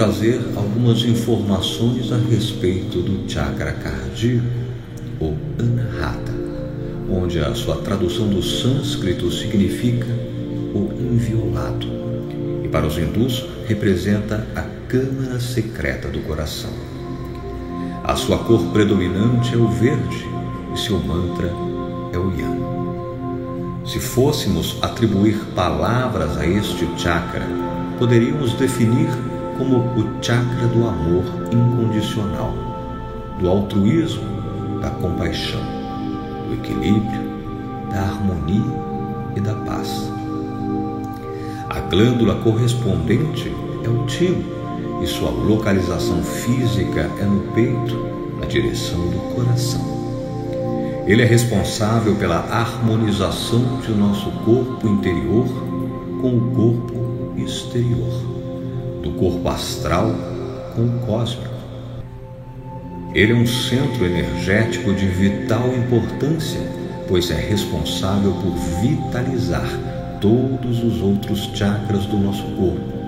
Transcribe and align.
trazer 0.00 0.40
algumas 0.56 1.02
informações 1.02 2.10
a 2.10 2.16
respeito 2.16 3.02
do 3.02 3.30
chakra 3.30 3.70
cardíaco, 3.72 4.46
ou 5.20 5.36
Anahata, 5.58 6.32
onde 7.10 7.38
a 7.38 7.54
sua 7.54 7.76
tradução 7.76 8.26
do 8.26 8.42
sânscrito 8.42 9.30
significa 9.30 10.06
o 10.74 10.90
inviolado, 10.98 11.86
e 12.64 12.68
para 12.68 12.86
os 12.86 12.96
hindus 12.96 13.44
representa 13.68 14.46
a 14.56 14.62
câmara 14.88 15.38
secreta 15.38 16.08
do 16.08 16.20
coração. 16.20 16.72
A 18.02 18.16
sua 18.16 18.38
cor 18.38 18.72
predominante 18.72 19.52
é 19.52 19.58
o 19.58 19.68
verde 19.68 20.24
e 20.74 20.78
seu 20.78 20.98
mantra 20.98 21.52
é 22.10 22.18
o 22.18 22.32
yang. 22.38 23.84
Se 23.84 24.00
fôssemos 24.00 24.78
atribuir 24.80 25.36
palavras 25.54 26.38
a 26.38 26.46
este 26.46 26.88
chakra, 26.96 27.46
poderíamos 27.98 28.54
definir 28.54 29.10
como 29.60 29.76
o 29.76 30.24
chakra 30.24 30.66
do 30.68 30.88
amor 30.88 31.22
incondicional, 31.52 32.54
do 33.38 33.46
altruísmo, 33.46 34.24
da 34.80 34.88
compaixão, 34.88 35.60
do 36.48 36.54
equilíbrio, 36.54 37.20
da 37.90 38.00
harmonia 38.00 38.72
e 39.36 39.40
da 39.40 39.54
paz. 39.56 40.10
A 41.68 41.78
glândula 41.90 42.36
correspondente 42.36 43.54
é 43.84 43.88
o 43.90 44.06
timo 44.06 44.42
e 45.02 45.06
sua 45.06 45.28
localização 45.28 46.22
física 46.22 47.10
é 47.20 47.24
no 47.24 47.52
peito, 47.52 47.98
na 48.40 48.46
direção 48.46 48.98
do 49.10 49.34
coração. 49.34 49.84
Ele 51.06 51.20
é 51.20 51.26
responsável 51.26 52.16
pela 52.16 52.38
harmonização 52.50 53.78
de 53.86 53.92
nosso 53.92 54.30
corpo 54.42 54.88
interior 54.88 55.46
com 56.22 56.34
o 56.34 56.50
corpo 56.54 57.34
exterior, 57.36 58.29
do 59.02 59.12
corpo 59.12 59.48
astral 59.48 60.14
com 60.74 60.82
o 60.82 61.06
cósmico. 61.06 61.54
Ele 63.14 63.32
é 63.32 63.36
um 63.36 63.46
centro 63.46 64.04
energético 64.04 64.94
de 64.94 65.06
vital 65.06 65.68
importância, 65.74 66.60
pois 67.08 67.30
é 67.30 67.40
responsável 67.40 68.32
por 68.32 68.54
vitalizar 68.80 69.68
todos 70.20 70.82
os 70.84 71.00
outros 71.02 71.50
chakras 71.54 72.06
do 72.06 72.18
nosso 72.18 72.44
corpo 72.56 73.00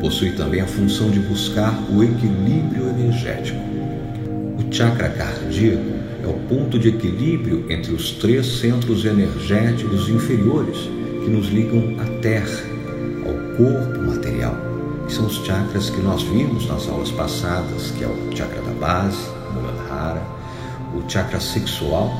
possui 0.00 0.32
também 0.32 0.60
a 0.60 0.66
função 0.66 1.10
de 1.10 1.18
buscar 1.20 1.74
o 1.90 2.02
equilíbrio 2.02 2.88
energético. 2.88 3.58
O 4.58 4.72
chakra 4.72 5.08
cardíaco 5.10 5.82
é 6.22 6.26
o 6.26 6.34
ponto 6.48 6.78
de 6.78 6.88
equilíbrio 6.88 7.66
entre 7.70 7.92
os 7.92 8.12
três 8.12 8.46
centros 8.58 9.04
energéticos 9.04 10.08
inferiores 10.08 10.78
que 11.24 11.30
nos 11.30 11.48
ligam 11.48 11.96
à 12.00 12.04
Terra, 12.20 12.62
ao 13.26 13.56
corpo 13.56 14.00
material, 14.02 14.56
que 15.08 15.14
são 15.14 15.24
os 15.24 15.42
chakras 15.42 15.88
que 15.88 16.02
nós 16.02 16.22
vimos 16.22 16.68
nas 16.68 16.86
aulas 16.86 17.10
passadas, 17.10 17.90
que 17.92 18.04
é 18.04 18.06
o 18.06 18.36
chakra 18.36 18.60
da 18.60 18.72
base, 18.72 19.16
Muladhara, 19.54 20.22
o 20.94 21.10
chakra 21.10 21.40
sexual, 21.40 22.12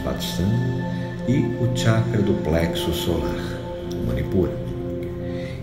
Svadhisthana, 0.00 0.90
e 1.28 1.36
o 1.62 1.70
chakra 1.76 2.22
do 2.22 2.32
plexo 2.42 2.94
solar, 2.94 3.36
Manipura. 4.06 4.52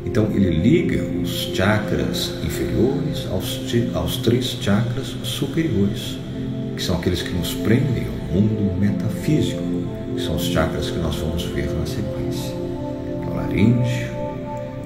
Então 0.06 0.26
ele 0.26 0.52
liga 0.52 1.04
os 1.04 1.52
chakras 1.56 2.34
inferiores 2.44 3.28
aos, 3.32 3.60
aos 3.96 4.18
três 4.18 4.46
chakras 4.62 5.16
superiores, 5.24 6.20
que 6.76 6.84
são 6.84 6.98
aqueles 6.98 7.24
que 7.24 7.34
nos 7.34 7.56
prendem 7.56 8.06
ao 8.06 8.36
mundo 8.36 8.80
metafísico, 8.80 9.64
que 10.16 10.22
são 10.22 10.36
os 10.36 10.44
chakras 10.44 10.92
que 10.92 11.00
nós 11.00 11.16
vamos 11.16 11.44
ver 11.44 11.72
na 11.72 11.88
sequência. 11.88 12.54
O 13.28 13.36
laríngeo, 13.36 14.16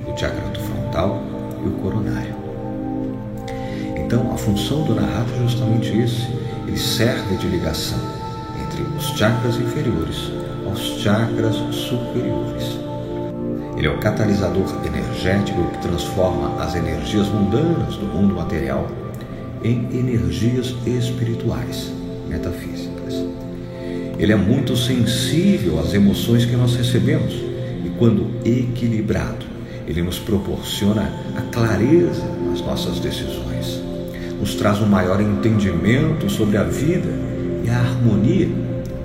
o 0.07 0.17
chakra 0.17 0.47
do 0.51 0.59
frontal 0.61 1.30
e 1.63 1.67
o 1.67 1.71
coronário. 1.81 2.35
Então 3.97 4.31
a 4.33 4.37
função 4.37 4.83
do 4.83 4.95
narrado 4.95 5.31
é 5.33 5.43
justamente 5.43 5.97
esse, 5.97 6.27
ele 6.67 6.77
serve 6.77 7.37
de 7.37 7.47
ligação 7.47 7.99
entre 8.63 8.83
os 8.97 9.17
chakras 9.17 9.55
inferiores 9.57 10.31
aos 10.65 11.01
chakras 11.01 11.55
superiores. 11.71 12.79
Ele 13.77 13.87
é 13.87 13.89
o 13.89 13.97
catalisador 13.97 14.65
energético 14.85 15.63
que 15.71 15.79
transforma 15.79 16.61
as 16.61 16.75
energias 16.75 17.27
mundanas 17.27 17.95
do 17.95 18.05
mundo 18.05 18.35
material 18.35 18.87
em 19.63 19.87
energias 19.91 20.75
espirituais, 20.85 21.91
metafísicas. 22.27 23.25
Ele 24.17 24.31
é 24.31 24.35
muito 24.35 24.75
sensível 24.75 25.79
às 25.79 25.93
emoções 25.93 26.45
que 26.45 26.55
nós 26.55 26.75
recebemos 26.75 27.33
e, 27.33 27.91
quando 27.97 28.29
equilibrado, 28.45 29.45
ele 29.87 30.01
nos 30.01 30.19
proporciona 30.19 31.11
a 31.35 31.41
clareza 31.51 32.25
nas 32.45 32.61
nossas 32.61 32.99
decisões, 32.99 33.81
nos 34.39 34.55
traz 34.55 34.79
um 34.81 34.87
maior 34.87 35.21
entendimento 35.21 36.29
sobre 36.29 36.57
a 36.57 36.63
vida 36.63 37.09
e 37.63 37.69
a 37.69 37.77
harmonia 37.77 38.49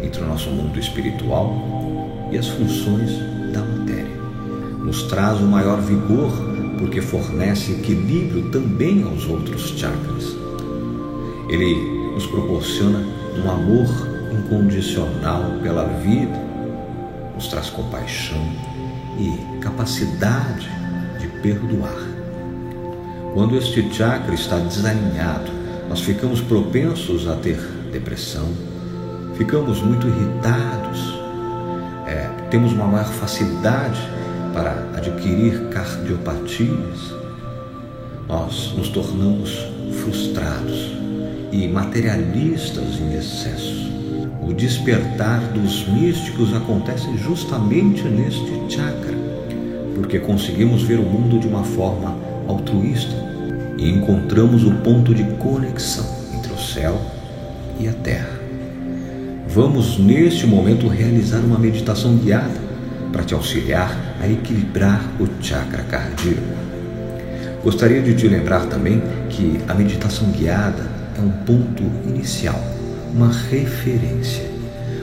entre 0.02 0.22
o 0.22 0.26
nosso 0.26 0.50
mundo 0.50 0.78
espiritual 0.78 2.28
e 2.30 2.38
as 2.38 2.48
funções 2.48 3.10
da 3.52 3.60
matéria 3.60 4.16
nos 4.86 5.02
traz 5.02 5.40
um 5.40 5.48
maior 5.48 5.80
vigor, 5.80 6.30
porque 6.78 7.02
fornece 7.02 7.72
equilíbrio 7.72 8.50
também 8.50 9.02
aos 9.02 9.26
outros 9.26 9.70
chakras. 9.76 10.36
Ele 11.48 11.74
nos 12.14 12.24
proporciona 12.26 13.04
um 13.44 13.50
amor 13.50 13.88
incondicional 14.32 15.58
pela 15.60 15.84
vida, 15.84 16.40
nos 17.34 17.48
traz 17.48 17.68
compaixão 17.68 18.40
e 19.18 19.55
capacidade 19.66 20.70
de 21.18 21.26
perdoar. 21.42 21.98
Quando 23.34 23.56
este 23.56 23.92
chakra 23.92 24.32
está 24.32 24.58
desalinhado, 24.58 25.50
nós 25.88 26.00
ficamos 26.00 26.40
propensos 26.40 27.28
a 27.28 27.34
ter 27.34 27.58
depressão, 27.90 28.48
ficamos 29.36 29.82
muito 29.82 30.06
irritados, 30.06 31.18
é, 32.06 32.30
temos 32.48 32.72
uma 32.72 32.86
maior 32.86 33.06
facilidade 33.06 34.00
para 34.54 34.70
adquirir 34.96 35.68
cardiopatias, 35.70 37.12
nós 38.28 38.72
nos 38.76 38.88
tornamos 38.88 39.66
frustrados 40.04 40.92
e 41.50 41.66
materialistas 41.66 43.00
em 43.00 43.14
excesso. 43.14 43.86
O 44.42 44.52
despertar 44.54 45.40
dos 45.52 45.88
místicos 45.88 46.54
acontece 46.54 47.16
justamente 47.18 48.04
neste 48.04 48.72
chakra, 48.72 49.15
porque 49.96 50.18
conseguimos 50.18 50.82
ver 50.82 50.98
o 50.98 51.02
mundo 51.02 51.40
de 51.40 51.48
uma 51.48 51.64
forma 51.64 52.14
altruísta 52.46 53.16
e 53.78 53.88
encontramos 53.88 54.62
o 54.62 54.70
ponto 54.72 55.14
de 55.14 55.24
conexão 55.38 56.04
entre 56.34 56.52
o 56.52 56.58
céu 56.58 57.00
e 57.80 57.88
a 57.88 57.92
terra. 57.94 58.38
Vamos 59.48 59.98
neste 59.98 60.46
momento 60.46 60.86
realizar 60.86 61.38
uma 61.38 61.58
meditação 61.58 62.14
guiada 62.16 62.60
para 63.10 63.24
te 63.24 63.32
auxiliar 63.32 63.96
a 64.20 64.28
equilibrar 64.28 65.02
o 65.18 65.26
chakra 65.42 65.82
cardíaco. 65.84 66.42
Gostaria 67.64 68.02
de 68.02 68.14
te 68.14 68.28
lembrar 68.28 68.66
também 68.66 69.02
que 69.30 69.58
a 69.66 69.72
meditação 69.72 70.28
guiada 70.30 70.86
é 71.16 71.20
um 71.22 71.30
ponto 71.30 71.82
inicial, 72.06 72.62
uma 73.14 73.32
referência. 73.32 74.44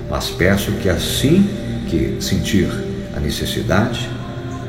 Mas 0.08 0.30
peço 0.30 0.72
que 0.74 0.88
assim 0.88 1.50
que 1.90 2.18
sentir 2.22 2.70
a 3.16 3.20
necessidade, 3.20 4.08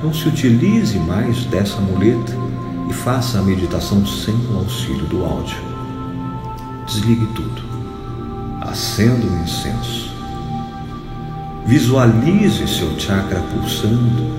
não 0.05 0.13
se 0.13 0.29
utilize 0.29 0.99
mais 0.99 1.45
dessa 1.47 1.81
muleta 1.81 2.37
e 2.89 2.93
faça 2.93 3.39
a 3.39 3.43
meditação 3.43 4.07
sem 4.07 4.35
o 4.53 4.59
auxílio 4.59 5.07
do 5.07 5.25
áudio. 5.25 5.57
Desligue 6.87 7.27
tudo. 7.35 7.63
Acenda 8.61 9.27
o 9.27 9.43
incenso 9.43 10.15
Visualize 11.67 12.69
seu 12.69 13.01
chakra 13.01 13.41
pulsando, 13.41 14.31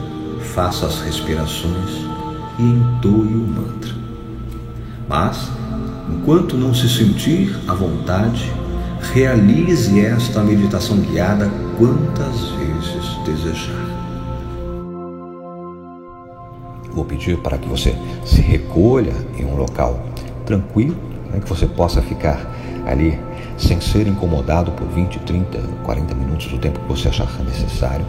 faça 0.54 0.86
as 0.86 1.02
respirações 1.02 2.06
e 2.60 2.64
entoie 2.64 3.34
o 3.34 3.48
mantra. 3.48 3.92
Mas, 5.10 5.50
enquanto 6.08 6.56
não 6.56 6.72
se 6.72 6.88
sentir 6.88 7.58
à 7.68 7.74
vontade, 7.74 8.52
realize 9.12 10.00
esta 10.00 10.44
meditação 10.44 10.98
guiada 10.98 11.50
quantas 11.80 12.42
vezes 12.52 13.18
desejar. 13.26 13.85
Vou 16.96 17.04
pedir 17.04 17.38
para 17.38 17.58
que 17.58 17.68
você 17.68 17.94
se 18.26 18.42
recolha 18.42 19.14
em 19.38 19.44
um 19.44 19.56
local 19.58 20.00
tranquilo, 20.46 20.96
né, 21.30 21.42
que 21.42 21.50
você 21.50 21.66
possa 21.66 22.02
ficar 22.02 22.50
ali 22.88 23.20
sem 23.58 23.82
ser 23.82 24.08
incomodado 24.08 24.72
por 24.72 24.88
20, 24.88 25.20
30, 25.20 25.60
40 25.84 26.16
minutos, 26.16 26.52
o 26.54 26.58
tempo 26.58 26.80
que 26.80 26.88
você 26.88 27.10
achar 27.10 27.28
necessário. 27.44 28.06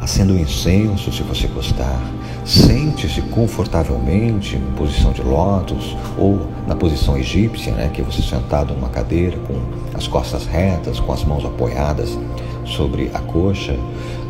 Acenda 0.00 0.32
o 0.32 0.38
incenso 0.38 1.12
se 1.12 1.22
você 1.22 1.46
gostar. 1.48 2.00
Sente-se 2.44 3.20
confortavelmente 3.22 4.56
em 4.56 4.72
posição 4.76 5.12
de 5.12 5.22
lótus 5.22 5.96
ou 6.16 6.48
na 6.66 6.74
posição 6.74 7.16
egípcia, 7.16 7.72
né, 7.72 7.90
que 7.92 8.00
é 8.00 8.04
você 8.04 8.22
sentado 8.22 8.74
numa 8.74 8.88
cadeira 8.88 9.36
com 9.46 9.60
as 9.96 10.08
costas 10.08 10.46
retas, 10.46 10.98
com 10.98 11.12
as 11.12 11.24
mãos 11.24 11.44
apoiadas 11.44 12.18
sobre 12.64 13.10
a 13.14 13.20
coxa, 13.20 13.76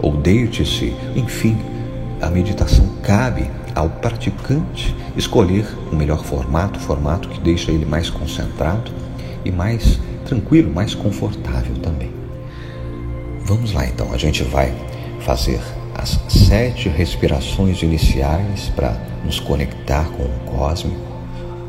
ou 0.02 0.12
deite-se, 0.12 0.94
enfim, 1.14 1.58
a 2.20 2.28
meditação 2.28 2.86
cabe 3.02 3.50
ao 3.74 3.88
praticante 3.88 4.94
escolher 5.16 5.66
o 5.90 5.96
melhor 5.96 6.24
formato, 6.24 6.78
formato 6.80 7.28
que 7.28 7.40
deixa 7.40 7.70
ele 7.70 7.84
mais 7.84 8.10
concentrado 8.10 8.90
e 9.44 9.50
mais 9.50 10.00
tranquilo, 10.24 10.72
mais 10.72 10.94
confortável 10.94 11.74
também. 11.76 12.12
Vamos 13.44 13.72
lá 13.72 13.86
então, 13.86 14.12
a 14.12 14.18
gente 14.18 14.42
vai 14.42 14.74
fazer 15.20 15.60
as 15.94 16.20
sete 16.28 16.88
respirações 16.88 17.82
iniciais 17.82 18.70
para 18.74 18.96
nos 19.24 19.40
conectar 19.40 20.04
com 20.10 20.22
o 20.22 20.56
cósmico, 20.56 21.00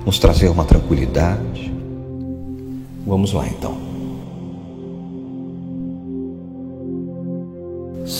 nos 0.06 0.20
trazer 0.20 0.50
uma 0.50 0.66
tranquilidade. 0.66 1.74
Vamos 3.06 3.34
lá 3.34 3.48
então. 3.48 3.89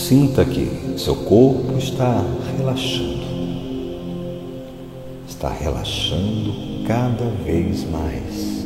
Sinta 0.10 0.44
que 0.44 0.98
seu 0.98 1.16
corpo 1.16 1.78
está 1.78 2.26
relaxando. 2.58 3.20
Está 5.28 5.50
relaxando 5.50 6.84
cada 6.88 7.26
vez 7.46 7.88
mais. 7.92 8.66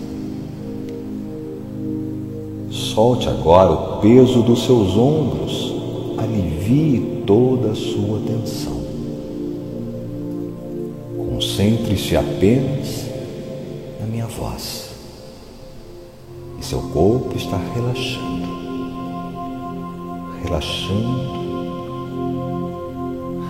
Solte 2.72 3.28
agora 3.28 3.74
o 3.74 4.00
peso 4.00 4.42
dos 4.42 4.64
seus 4.64 4.96
ombros, 4.96 5.76
alivie 6.18 7.24
toda 7.28 7.72
a 7.72 7.76
sua 7.76 8.22
tensão. 8.22 8.82
Concentre-se 11.30 12.16
apenas 12.16 13.10
na 14.00 14.06
minha 14.06 14.28
voz. 14.28 14.92
E 16.58 16.64
seu 16.64 16.80
corpo 16.84 17.36
está 17.36 17.58
relaxando, 17.58 18.63
relaxando, 20.44 21.42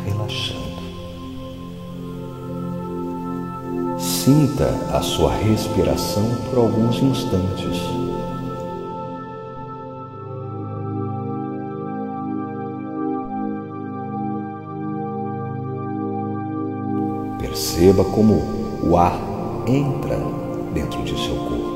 relaxando. 0.05 0.63
Sinta 3.97 4.69
a 4.93 5.01
sua 5.01 5.33
respiração 5.33 6.23
por 6.49 6.59
alguns 6.59 7.01
instantes. 7.01 7.81
Perceba 17.39 18.03
como 18.05 18.41
o 18.83 18.97
ar 18.97 19.19
entra 19.67 20.17
dentro 20.73 21.03
de 21.03 21.11
seu 21.11 21.35
corpo. 21.35 21.73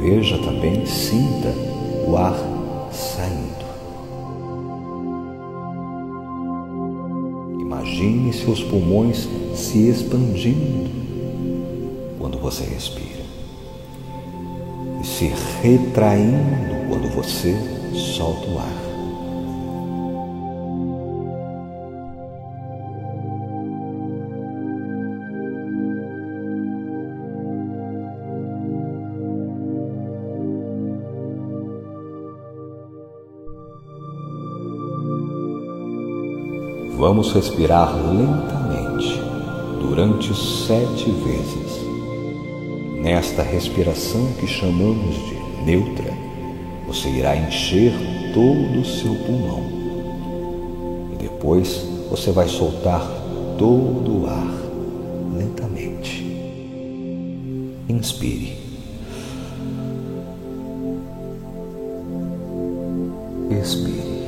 Veja 0.00 0.38
também, 0.38 0.86
sinta 0.86 1.69
o 2.10 2.16
ar 2.16 2.34
saindo. 2.90 3.64
Imagine 7.60 8.32
seus 8.32 8.62
pulmões 8.64 9.28
se 9.54 9.88
expandindo 9.88 10.90
quando 12.18 12.36
você 12.38 12.64
respira 12.64 13.20
e 15.00 15.06
se 15.06 15.32
retraindo 15.62 16.88
quando 16.88 17.08
você 17.14 17.56
solta 17.94 18.50
o 18.50 18.58
ar. 18.58 18.89
Vamos 37.00 37.32
respirar 37.32 37.96
lentamente 37.96 39.18
durante 39.80 40.34
sete 40.34 41.10
vezes. 41.10 41.80
Nesta 43.00 43.42
respiração 43.42 44.30
que 44.38 44.46
chamamos 44.46 45.14
de 45.14 45.64
neutra, 45.64 46.12
você 46.86 47.08
irá 47.08 47.34
encher 47.34 47.94
todo 48.34 48.80
o 48.80 48.84
seu 48.84 49.14
pulmão. 49.14 49.62
E 51.14 51.16
depois 51.16 51.86
você 52.10 52.32
vai 52.32 52.46
soltar 52.46 53.00
todo 53.56 54.24
o 54.24 54.26
ar 54.26 54.52
lentamente. 55.38 56.22
Inspire. 57.88 58.58
Expire. 63.50 64.19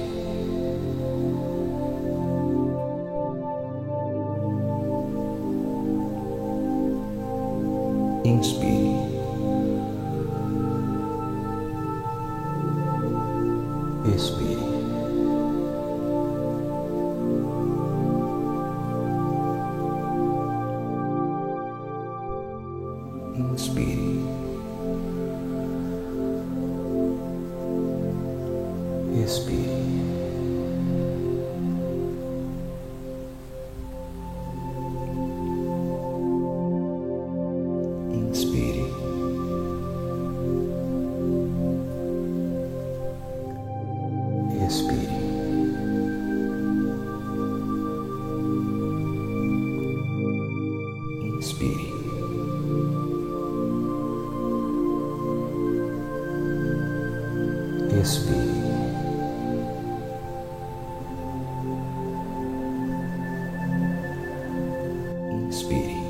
Inspire. 65.72 66.02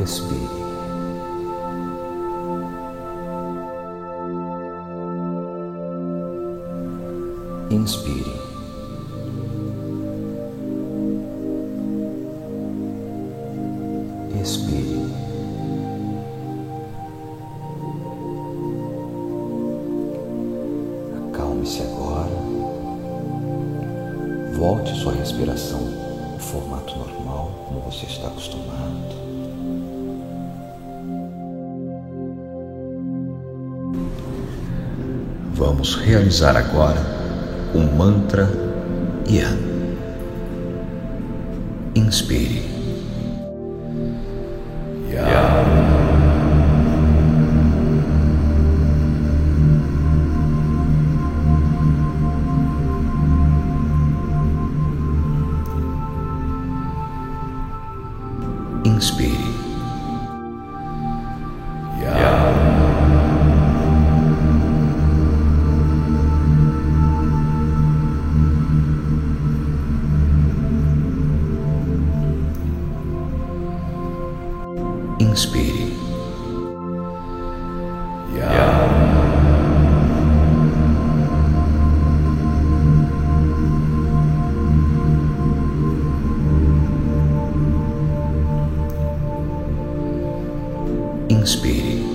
Expire. 0.00 0.64
Inspire. 7.70 8.43
Volte 24.94 24.98
sua 25.00 25.12
respiração 25.12 25.80
ao 26.32 26.38
formato 26.38 26.96
normal, 26.96 27.50
como 27.66 27.80
você 27.80 28.06
está 28.06 28.28
acostumado. 28.28 28.64
Vamos 35.54 35.96
realizar 35.96 36.56
agora 36.56 37.00
o 37.74 37.78
mantra 37.78 38.48
Yan. 39.28 39.58
Inspire. 41.96 42.73
Speed. 59.00 59.53
inspire. 91.40 92.13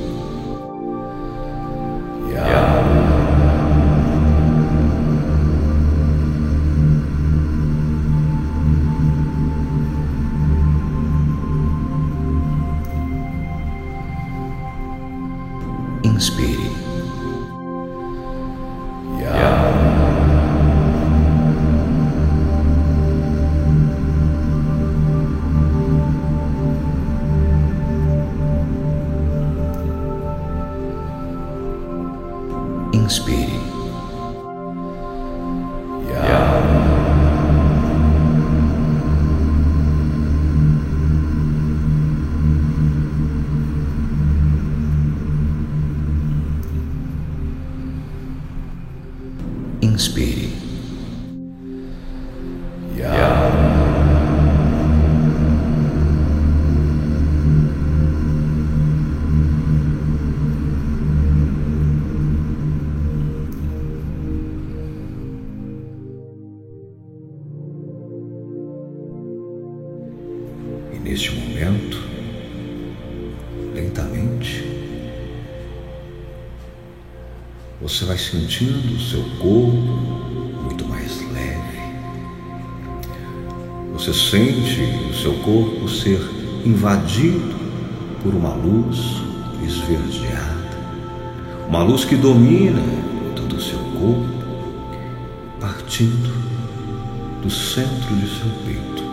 Inspire. 33.09 33.49
Inspire. 49.81 50.58
Neste 71.09 71.31
momento, 71.31 71.97
lentamente, 73.73 74.63
você 77.81 78.05
vai 78.05 78.17
sentindo 78.17 78.95
o 78.95 78.99
seu 78.99 79.23
corpo 79.39 79.71
muito 80.61 80.85
mais 80.85 81.19
leve. 81.31 81.79
Você 83.93 84.13
sente 84.13 84.81
o 85.09 85.13
seu 85.15 85.33
corpo 85.39 85.89
ser 85.89 86.21
invadido 86.63 87.55
por 88.21 88.35
uma 88.35 88.53
luz 88.53 88.99
esverdeada, 89.65 90.77
uma 91.67 91.81
luz 91.81 92.05
que 92.05 92.15
domina 92.15 92.83
todo 93.35 93.55
o 93.55 93.61
seu 93.61 93.79
corpo, 93.79 94.29
partindo 95.59 96.31
do 97.41 97.49
centro 97.49 98.15
de 98.15 98.27
seu 98.27 98.49
peito. 98.63 99.08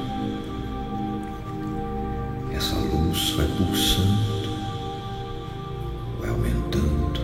Vai 3.36 3.46
pulsando, 3.48 4.48
vai 6.18 6.30
aumentando, 6.30 7.20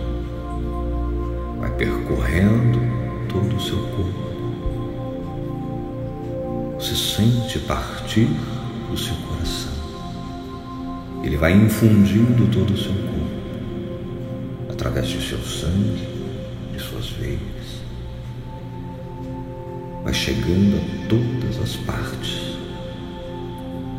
vai 1.59 1.71
percorrendo 1.71 2.79
todo 3.29 3.55
o 3.55 3.59
seu 3.59 3.77
corpo. 3.77 4.23
Você 6.75 6.95
sente 6.95 7.57
partir 7.59 8.27
do 8.91 8.95
seu 8.95 9.15
coração. 9.27 9.73
Ele 11.23 11.35
vai 11.35 11.53
infundindo 11.53 12.47
todo 12.51 12.71
o 12.71 12.77
seu 12.77 12.93
corpo, 12.93 14.71
através 14.71 15.07
de 15.07 15.27
seu 15.27 15.39
sangue, 15.39 16.07
de 16.73 16.79
suas 16.79 17.09
veias. 17.11 17.39
Vai 20.03 20.13
chegando 20.13 20.77
a 20.77 21.07
todas 21.07 21.59
as 21.59 21.75
partes 21.77 22.57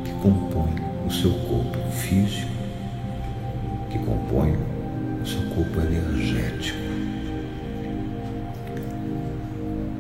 que 0.05 0.13
compõem 0.23 0.84
o 1.07 1.11
seu 1.11 1.31
corpo 1.31 1.79
físico, 1.91 2.51
que 3.91 3.99
compõem 3.99 4.57
o 5.23 5.27
seu 5.27 5.43
corpo 5.51 5.81
energético. 5.81 6.79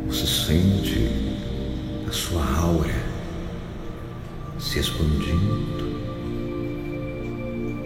Você 0.06 0.26
sente 0.26 1.10
a 2.08 2.12
sua 2.12 2.44
aura 2.58 2.94
se 4.58 4.78
expandindo. 4.78 5.94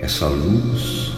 Essa 0.01 0.29
luz 0.29 1.13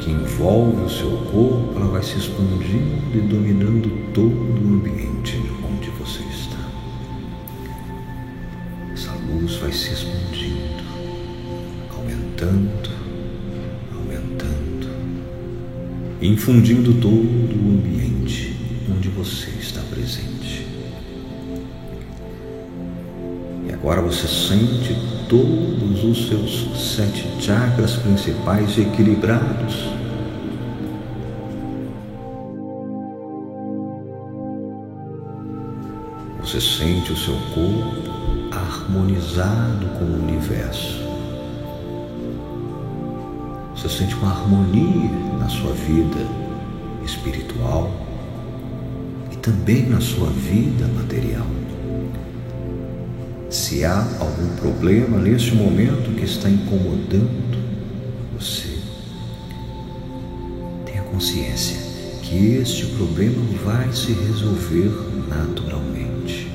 que 0.00 0.10
envolve 0.10 0.82
o 0.82 0.90
seu 0.90 1.10
corpo, 1.32 1.72
ela 1.76 1.86
vai 1.86 2.02
se 2.02 2.18
expandindo 2.18 3.16
e 3.16 3.20
dominando 3.20 4.12
todo 4.12 4.24
o 4.24 4.74
ambiente 4.74 5.49
infundindo 16.20 16.92
todo 16.94 17.16
o 17.16 17.70
ambiente 17.70 18.54
onde 18.94 19.08
você 19.08 19.48
está 19.58 19.80
presente. 19.90 20.66
E 23.66 23.72
agora 23.72 24.02
você 24.02 24.26
sente 24.26 24.94
todos 25.28 26.04
os 26.04 26.28
seus 26.28 26.94
sete 26.94 27.24
chakras 27.40 27.96
principais 27.96 28.76
equilibrados. 28.76 29.88
Você 36.40 36.60
sente 36.60 37.12
o 37.12 37.16
seu 37.16 37.36
corpo 37.54 38.10
harmonizado 38.50 39.86
com 39.98 40.04
o 40.04 40.22
universo. 40.28 41.00
Você 43.76 43.88
sente 43.88 44.14
uma 44.16 44.30
harmonia 44.30 45.10
na 45.38 45.48
vida 45.90 46.24
espiritual 47.04 47.90
e 49.32 49.36
também 49.36 49.88
na 49.88 50.00
sua 50.00 50.28
vida 50.28 50.86
material. 50.86 51.46
Se 53.50 53.84
há 53.84 54.06
algum 54.20 54.54
problema 54.56 55.18
neste 55.18 55.52
momento 55.54 56.14
que 56.14 56.24
está 56.24 56.48
incomodando 56.48 57.58
você, 58.38 58.78
tenha 60.86 61.02
consciência 61.02 61.78
que 62.22 62.54
este 62.54 62.86
problema 62.86 63.42
vai 63.64 63.92
se 63.92 64.12
resolver 64.12 64.92
naturalmente. 65.28 66.48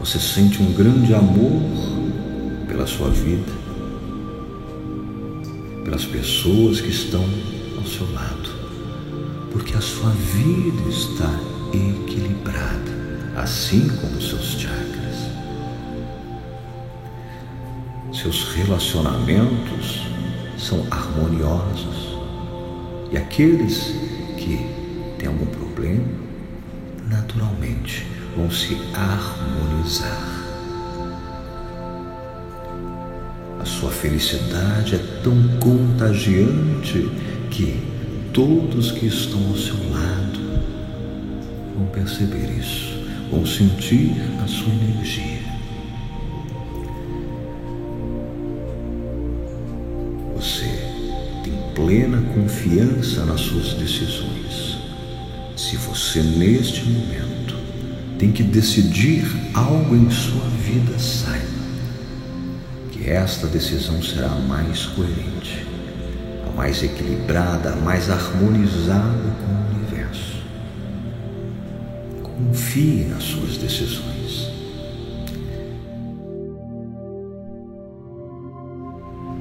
Você 0.00 0.18
sente 0.18 0.60
um 0.60 0.72
grande 0.72 1.14
amor 1.14 1.62
pela 2.66 2.86
sua 2.86 3.10
vida, 3.10 3.52
pelas 5.88 6.04
pessoas 6.04 6.82
que 6.82 6.90
estão 6.90 7.24
ao 7.78 7.86
seu 7.86 8.12
lado, 8.12 8.50
porque 9.50 9.74
a 9.74 9.80
sua 9.80 10.10
vida 10.10 10.86
está 10.86 11.30
equilibrada 11.72 13.32
assim 13.34 13.88
como 13.96 14.20
seus 14.20 14.60
chakras. 14.60 15.30
Seus 18.12 18.52
relacionamentos 18.52 20.02
são 20.58 20.86
harmoniosos 20.90 22.18
e 23.10 23.16
aqueles 23.16 23.94
que 24.36 24.58
têm 25.18 25.28
algum 25.28 25.46
problema, 25.46 26.04
naturalmente 27.08 28.06
vão 28.36 28.50
se 28.50 28.76
harmonizar. 28.92 30.37
Sua 33.78 33.90
felicidade 33.92 34.96
é 34.96 35.20
tão 35.22 35.36
contagiante 35.60 37.08
que 37.48 37.80
todos 38.32 38.90
que 38.90 39.06
estão 39.06 39.40
ao 39.48 39.56
seu 39.56 39.76
lado 39.90 40.40
vão 41.76 41.86
perceber 41.86 42.50
isso 42.58 42.98
vão 43.30 43.46
sentir 43.46 44.16
a 44.42 44.48
sua 44.48 44.72
energia. 44.72 45.38
Você 50.34 50.64
tem 51.44 51.52
plena 51.74 52.22
confiança 52.34 53.24
nas 53.26 53.42
suas 53.42 53.74
decisões. 53.74 54.78
Se 55.56 55.76
você, 55.76 56.22
neste 56.22 56.84
momento, 56.84 57.54
tem 58.18 58.32
que 58.32 58.42
decidir 58.42 59.24
algo 59.54 59.94
em 59.94 60.10
sua 60.10 60.48
vida, 60.64 60.98
saiba 60.98 61.47
esta 63.08 63.46
decisão 63.46 64.02
será 64.02 64.26
a 64.26 64.34
mais 64.34 64.86
coerente, 64.86 65.66
a 66.46 66.56
mais 66.56 66.82
equilibrada, 66.82 67.72
a 67.72 67.76
mais 67.76 68.10
harmonizada 68.10 69.34
com 69.40 69.52
o 69.52 69.76
universo. 69.76 70.42
Confie 72.22 73.06
nas 73.06 73.22
suas 73.22 73.56
decisões. 73.56 74.48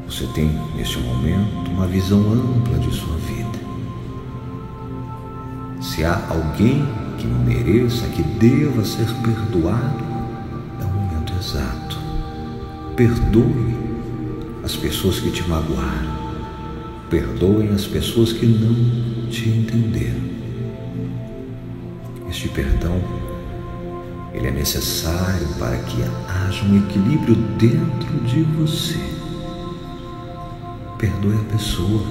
Você 0.05 0.25
tem, 0.33 0.49
neste 0.75 0.97
momento, 0.99 1.69
uma 1.69 1.87
visão 1.87 2.19
ampla 2.31 2.79
de 2.79 2.91
sua 2.95 3.17
vida. 3.17 3.59
Se 5.81 6.03
há 6.03 6.25
alguém 6.29 6.87
que 7.17 7.27
mereça, 7.27 8.07
que 8.07 8.23
deva 8.23 8.83
ser 8.85 9.05
perdoado, 9.21 10.03
é 10.81 10.85
o 10.85 10.87
momento 10.87 11.33
exato. 11.39 11.76
Perdoe 12.97 13.75
as 14.63 14.75
pessoas 14.75 15.19
que 15.19 15.29
te 15.29 15.47
magoaram. 15.47 16.17
Perdoem 17.11 17.69
as 17.69 17.85
pessoas 17.85 18.33
que 18.33 18.47
não 18.47 19.29
te 19.29 19.49
entenderam. 19.49 20.19
Este 22.27 22.47
perdão, 22.47 22.99
ele 24.33 24.47
é 24.47 24.51
necessário 24.51 25.47
para 25.59 25.77
que 25.77 25.97
haja 26.27 26.65
um 26.65 26.75
equilíbrio 26.75 27.35
dentro 27.59 28.17
de 28.25 28.41
você. 28.41 28.97
Perdoe 30.97 31.35
a 31.35 31.51
pessoa. 31.53 32.01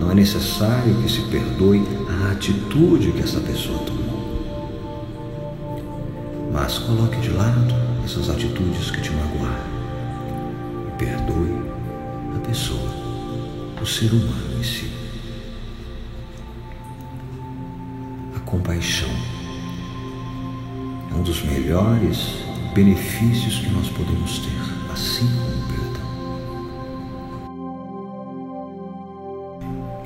Não 0.00 0.10
é 0.10 0.14
necessário 0.16 0.92
que 1.02 1.08
se 1.08 1.20
perdoe 1.30 1.84
a 2.10 2.32
atitude 2.32 3.12
que 3.12 3.22
essa 3.22 3.38
pessoa 3.38 3.78
tomou. 3.78 4.26
Mas 6.52 6.78
coloque 6.78 7.20
de 7.20 7.30
lado 7.30 7.72
essas 8.04 8.28
atitudes 8.28 8.90
que 8.90 9.00
te 9.00 9.12
magoaram 9.12 9.55
perdoe 10.98 11.56
a 12.36 12.40
pessoa, 12.46 12.90
o 13.80 13.86
ser 13.86 14.10
humano 14.10 14.58
em 14.58 14.64
si. 14.64 14.96
compaixão. 18.46 19.10
É 21.10 21.14
um 21.14 21.22
dos 21.22 21.42
melhores 21.42 22.36
benefícios 22.74 23.58
que 23.58 23.68
nós 23.70 23.88
podemos 23.90 24.38
ter, 24.38 24.92
assim 24.92 25.26
como 25.26 25.50
o 25.50 25.66
perdão. 25.68 26.06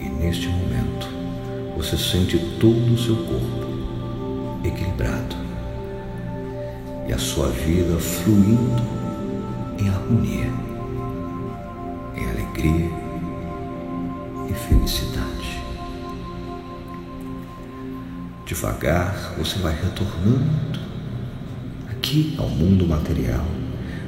E 0.01 0.09
neste 0.09 0.49
momento, 0.49 1.09
você 1.77 1.97
sente 1.97 2.39
todo 2.59 2.95
o 2.95 2.99
seu 2.99 3.17
corpo 3.17 3.71
equilibrado 4.65 5.37
e 7.07 7.13
a 7.13 7.19
sua 7.19 7.49
vida 7.49 7.99
fluindo 7.99 8.83
em 9.79 9.89
harmonia, 9.89 10.51
em 12.21 12.31
alegria 12.31 12.91
e 14.49 14.55
felicidade. 14.55 15.63
Devagar 18.45 19.35
você 19.39 19.59
vai 19.61 19.75
retornando 19.75 20.81
aqui 21.91 22.35
ao 22.39 22.49
mundo 22.49 22.87
material, 22.87 23.45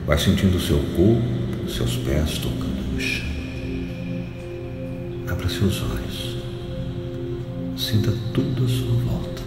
vai 0.07 0.19
sentindo 0.19 0.61
seu 0.61 0.79
corpo, 0.97 1.71
seus 1.71 1.97
pés 1.99 2.39
tocando 2.39 2.93
no 2.93 3.01
chão. 3.01 3.27
Abra 5.31 5.49
seus 5.49 5.81
olhos, 5.83 6.37
sinta 7.77 8.13
tudo 8.35 8.65
à 8.65 8.69
sua 8.69 9.13
volta 9.13 9.43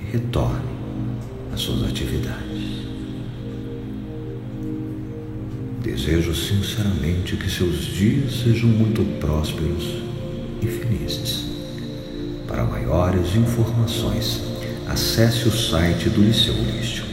e 0.00 0.12
retorne 0.12 0.74
às 1.52 1.60
suas 1.60 1.84
atividades. 1.88 2.53
Desejo 5.94 6.34
sinceramente 6.34 7.36
que 7.36 7.48
seus 7.48 7.84
dias 7.84 8.40
sejam 8.42 8.68
muito 8.68 9.04
prósperos 9.20 10.02
e 10.60 10.66
felizes. 10.66 11.44
Para 12.48 12.64
maiores 12.64 13.36
informações, 13.36 14.42
acesse 14.88 15.46
o 15.46 15.52
site 15.52 16.10
do 16.10 16.20
Liceu 16.20 16.52
Holístico 16.52 17.06